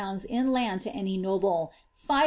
[0.27, 2.19] in land to any noble, 5001.